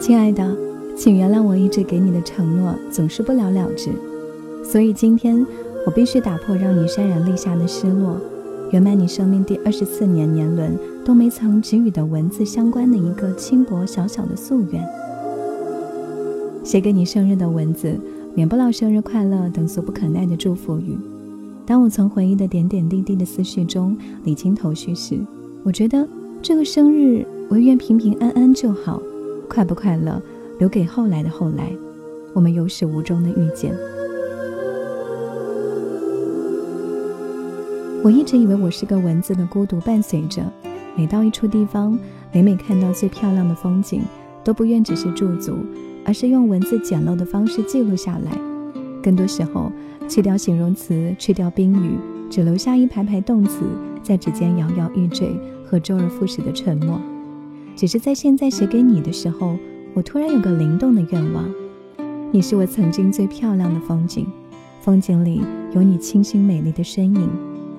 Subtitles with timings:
[0.00, 0.56] 亲爱的，
[0.96, 3.90] 请原谅我一直给你的承诺总是不了了之，
[4.64, 5.46] 所以今天
[5.84, 8.16] 我必须打破让你潸然泪下的失落，
[8.70, 14.82] 圆满你生命第二十四年年轮都没曾给予的文字相关的一个轻薄小小的夙愿。
[16.64, 18.00] 写给你生日的文字，
[18.34, 20.96] 免不了生日快乐等俗不可耐的祝福语。
[21.66, 23.94] 当我从回忆的点点滴滴的思绪中
[24.24, 25.18] 理清头绪时，
[25.64, 26.08] 我觉得
[26.40, 29.02] 这个生日，唯愿平平安安就好。
[29.46, 30.22] 快不快乐，
[30.58, 31.70] 留给后来的后来。
[32.32, 33.76] 我们有始无终的遇见。
[38.02, 40.40] 我一直以为我是个文字的孤独伴随者，
[40.96, 41.98] 每到一处地方，
[42.32, 44.00] 每每看到最漂亮的风景，
[44.42, 45.52] 都不愿只是驻足，
[46.06, 48.32] 而是用文字简陋的方式记录下来。
[49.02, 49.70] 更多时候，
[50.08, 51.98] 去掉形容词，去掉宾语，
[52.30, 53.58] 只留下一排排动词，
[54.02, 56.98] 在指尖摇摇欲坠和周而复始的沉默。
[57.74, 59.56] 只是在现在写给你的时候，
[59.94, 61.44] 我突然有个灵动的愿望：
[62.30, 64.26] 你是我曾经最漂亮的风景，
[64.80, 67.28] 风景里有你清新美丽的身影，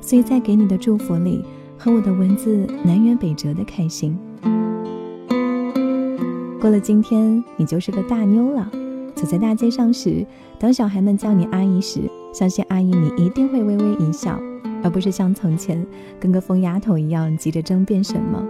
[0.00, 1.44] 所以在给你的祝福里，
[1.76, 4.18] 和我的文字南辕北辙的开心。
[6.60, 8.70] 过了今天，你就是个大妞了。
[9.14, 10.24] 走在大街上时，
[10.58, 12.00] 当小孩们叫你阿姨时，
[12.32, 14.40] 相信阿姨你一定会微微一笑，
[14.82, 15.86] 而不是像从前
[16.18, 18.42] 跟个疯丫头一样急着争辩什么。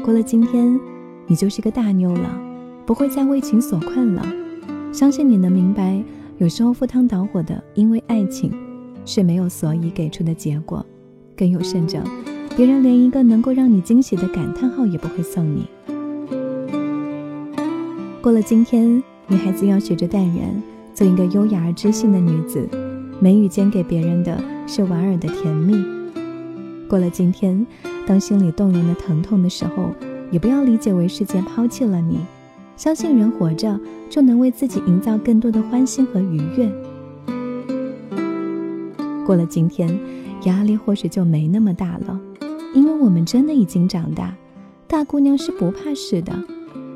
[0.00, 0.80] 过了今天，
[1.26, 2.40] 你就是个大妞了，
[2.86, 4.26] 不会再为情所困了。
[4.92, 6.02] 相信你能明白，
[6.38, 8.50] 有时候赴汤蹈火的，因为爱情，
[9.04, 10.84] 是没有所以给出的结果。
[11.36, 12.02] 更有甚者，
[12.56, 15.66] 别人连一个能够让你惊喜的感叹号也不会送你。
[18.22, 20.62] 过了今天，女孩子要学着淡然，
[20.94, 22.66] 做一个优雅而知性的女子。
[23.20, 25.84] 眉宇间给别人的是莞尔的甜蜜。
[26.88, 27.66] 过了今天。
[28.06, 29.94] 当心里动容的疼痛的时候，
[30.30, 32.18] 也不要理解为世界抛弃了你。
[32.76, 36.70] 相信人活着就能为自己营造更多的欢欣和愉悦。
[39.26, 39.96] 过了今天，
[40.44, 42.18] 压力或许就没那么大了，
[42.74, 44.34] 因为我们真的已经长大。
[44.88, 46.32] 大姑娘是不怕事的，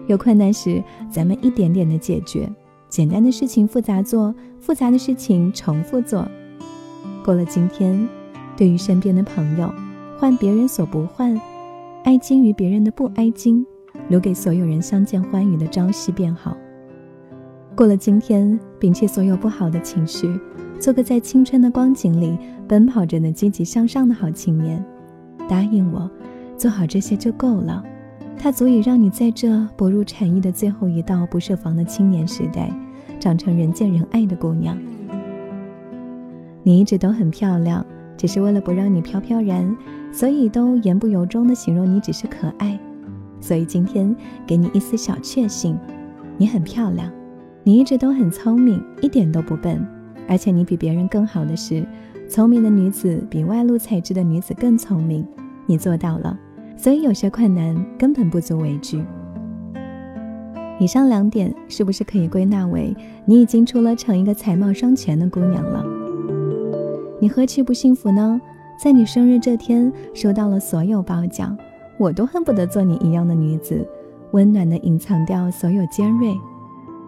[0.09, 2.50] 有困难时咱们一点点的解决，
[2.88, 6.26] 简单的事情复杂做，复杂的事情重复做。
[7.25, 8.09] 过了今天，
[8.56, 9.70] 对于身边的朋友。
[10.24, 11.38] 换别人所不换，
[12.04, 13.62] 哀矜于别人的不哀矜，
[14.08, 16.56] 留给所有人相见欢愉的朝夕便好。
[17.76, 20.40] 过了今天，摒弃所有不好的情绪，
[20.78, 24.82] 做个在青春的光景里奔跑着的积极向上的好青年。
[25.46, 26.10] 答应我，
[26.56, 27.84] 做好这些就够了，
[28.38, 32.72] 它足以让你在这薄如蝉翼的最后一道不设防的青年时代，
[33.20, 34.74] 长成人见人爱的姑娘。
[36.62, 37.84] 你一直都很漂亮，
[38.16, 39.76] 只是为了不让你飘飘然。
[40.14, 42.78] 所以都言不由衷地形容你只是可爱，
[43.41, 44.14] 所以今天
[44.47, 45.76] 给你一丝小确幸，
[46.38, 47.10] 你很漂亮，
[47.64, 49.84] 你一直都很聪明，一点都不笨，
[50.28, 51.84] 而且你比别人更好的是，
[52.28, 55.26] 聪明的女子比外露才智的女子更聪明，
[55.66, 56.38] 你做到了，
[56.76, 59.02] 所以有些困难根本不足为惧。
[60.78, 62.96] 以上两点是不是可以归纳为
[63.26, 65.84] 你已经出了成一个才貌双全的姑娘了？
[67.20, 68.41] 你何其不幸福呢？
[68.76, 71.56] 在你生日这天，收到了所有褒奖，
[71.98, 73.86] 我都恨不得做你一样的女子，
[74.32, 76.34] 温暖的隐藏掉所有尖锐。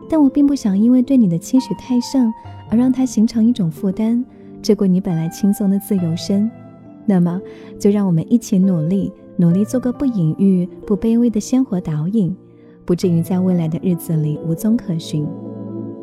[0.08, 2.32] 但我并不想因为对你的期许太盛，
[2.70, 4.24] 而让它形成一种负担，
[4.62, 6.48] 这过你本来轻松的自由身。
[7.04, 7.40] 那么，
[7.78, 12.34] 就让我们一起努力，努力做个不隐喻、不卑微的鲜活导引，
[12.84, 15.26] 不至于在未来的日子里无踪可寻。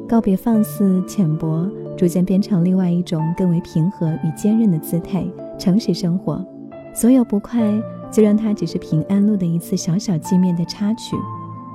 [0.08, 5.26] 告别放肆浅薄，逐渐变成另外一种更为平和与坚韧的姿态。
[5.58, 6.46] 诚实生活，
[6.94, 7.62] 所有不快，
[8.12, 11.16] 就让它只是平安路的一次小小寂灭的插曲，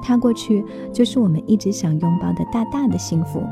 [0.03, 3.43] 它过去就是我们一直想拥抱的大大的幸福。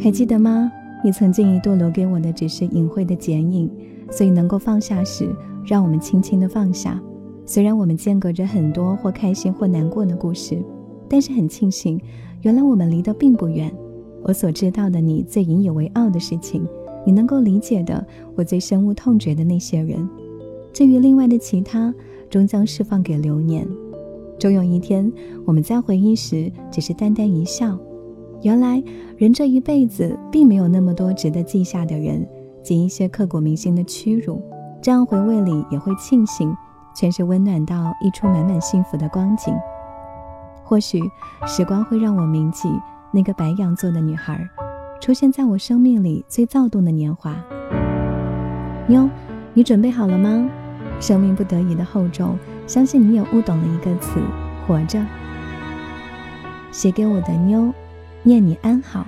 [0.00, 0.70] 还记得吗？
[1.04, 3.70] 你曾经一度留给我的只是隐晦的剪影，
[4.10, 5.28] 所以能够放下时，
[5.64, 7.00] 让我们轻轻的放下。
[7.46, 10.60] 虽然我们间隔着很多或开心或难过的故事，
[11.08, 12.00] 但是很庆幸，
[12.42, 13.72] 原来我们离得并不远。
[14.22, 16.66] 我所知道的你最引以为傲的事情。
[17.08, 18.06] 你能够理解的，
[18.36, 20.06] 我最深恶痛绝的那些人。
[20.74, 21.94] 至于另外的其他，
[22.28, 23.66] 终将释放给流年。
[24.38, 25.10] 终有一天，
[25.46, 27.78] 我们在回忆时，只是淡淡一笑。
[28.42, 28.84] 原来，
[29.16, 32.28] 人这一辈子并没有那么多值得记下的人，
[32.62, 34.38] 及一些刻骨铭心的屈辱。
[34.82, 36.54] 这样回味里也会庆幸，
[36.94, 39.54] 全是温暖到溢出满满幸福的光景。
[40.62, 41.00] 或许，
[41.46, 42.68] 时光会让我铭记
[43.10, 44.46] 那个白羊座的女孩。
[45.00, 47.34] 出现在我生命里最躁动的年华。
[48.86, 49.08] 妞，
[49.54, 50.48] 你准备好了吗？
[51.00, 52.36] 生命不得已的厚重，
[52.66, 54.20] 相信你也悟懂了一个词：
[54.66, 55.04] 活着。
[56.70, 57.72] 写给我的妞，
[58.22, 59.06] 念你安好。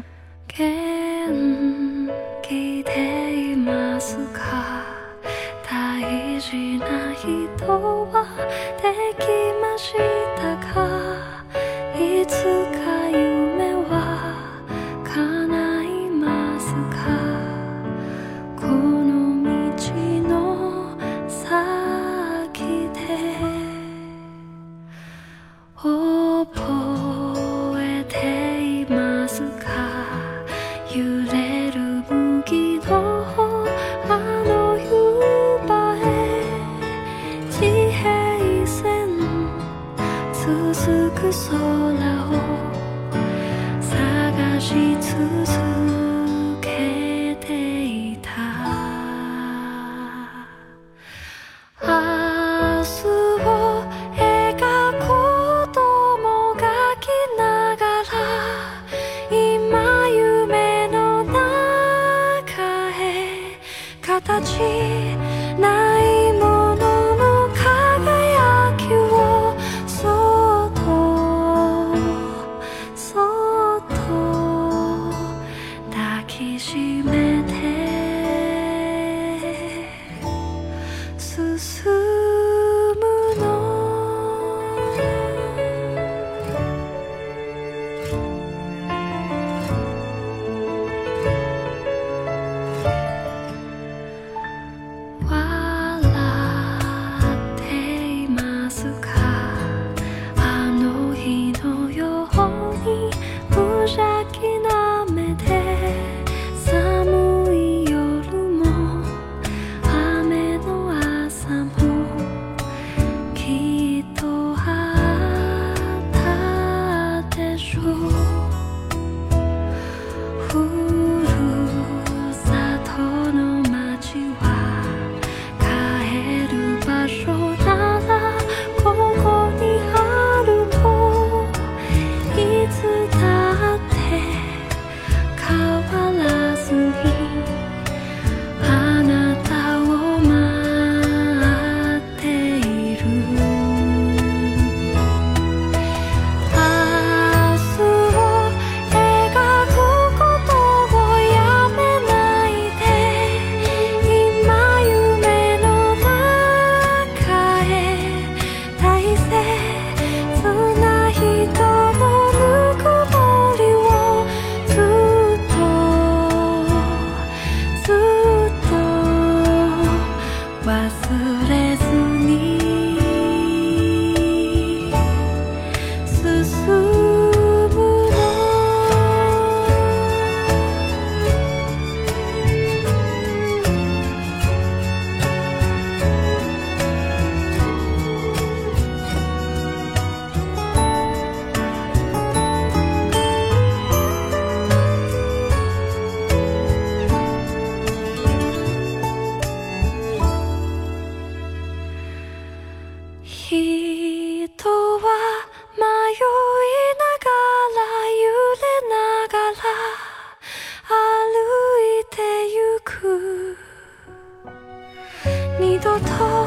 [215.81, 216.40] 多痛